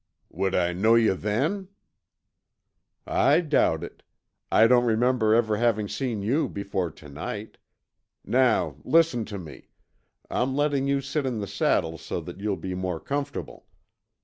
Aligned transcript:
"Would 0.31 0.55
I 0.55 0.73
know 0.73 0.95
yuh 0.95 1.13
then?" 1.13 1.67
"I 3.05 3.39
doubt 3.41 3.83
it 3.83 4.01
I 4.51 4.65
don't 4.65 4.85
remember 4.85 5.35
ever 5.35 5.57
having 5.57 5.87
seen 5.87 6.23
you 6.23 6.49
before 6.49 6.89
tonight. 6.89 7.59
Now 8.25 8.77
listen 8.83 9.25
to 9.25 9.37
me, 9.37 9.67
I'm 10.27 10.55
letting 10.55 10.87
you 10.87 11.01
sit 11.01 11.27
in 11.27 11.37
the 11.39 11.45
saddle 11.45 11.99
so 11.99 12.19
that 12.21 12.39
you'll 12.39 12.57
be 12.57 12.73
more 12.73 12.99
comfortable. 12.99 13.67